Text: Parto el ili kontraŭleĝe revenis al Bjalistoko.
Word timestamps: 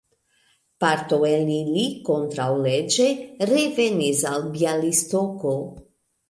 Parto 0.83 1.17
el 1.27 1.51
ili 1.55 1.83
kontraŭleĝe 2.07 3.05
revenis 3.51 4.25
al 4.31 4.49
Bjalistoko. 4.57 5.55